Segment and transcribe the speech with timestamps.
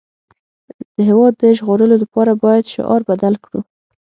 [0.95, 3.59] د هېواد د ژغورلو لپاره باید شعار بدل کړو